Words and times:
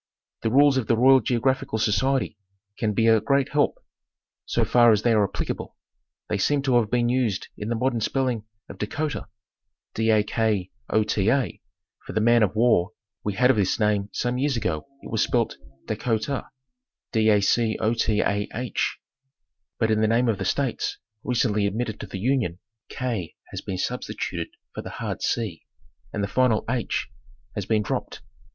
The 0.41 0.49
rules 0.49 0.77
of 0.77 0.87
the 0.87 0.97
Royal 0.97 1.19
Geographical 1.19 1.77
Society 1.77 2.35
can 2.75 2.93
be 2.95 3.05
a 3.05 3.21
great 3.21 3.49
help, 3.49 3.77
so 4.47 4.65
far 4.65 4.91
as 4.91 5.03
they 5.03 5.13
are 5.13 5.23
applicable; 5.23 5.77
they 6.27 6.39
seem 6.39 6.63
to 6.63 6.77
have 6.77 6.89
been 6.89 7.07
used 7.07 7.49
in 7.55 7.69
the 7.69 7.75
modern 7.75 8.01
spelling 8.01 8.43
of"' 8.67 8.79
Dakota"—for 8.79 9.29
the 9.93 11.59
man 12.19 12.41
of 12.41 12.55
war 12.55 12.93
we 13.23 13.33
had 13.33 13.51
of 13.51 13.57
this 13.57 13.79
name 13.79 14.09
some 14.11 14.39
years 14.39 14.57
ago, 14.57 14.87
it 15.03 15.11
was 15.11 15.21
spelled" 15.21 15.57
Dacotah," 15.87 16.49
but 16.97 17.11
in 17.15 17.27
the 17.29 18.57
name 20.09 20.27
of 20.27 20.39
the 20.39 20.45
States 20.45 20.97
recently 21.23 21.67
admitted 21.67 21.99
to 21.99 22.07
the 22.07 22.17
Union, 22.17 22.57
"k" 22.89 23.35
has 23.51 23.61
been 23.61 23.77
substituted 23.77 24.47
for 24.73 24.81
the 24.81 24.89
hard 24.89 25.21
"c" 25.21 25.67
and 26.11 26.23
the 26.23 26.27
final 26.27 26.65
"h" 26.67 27.07
has 27.53 27.67
been 27.67 27.83
dropped. 27.83 28.23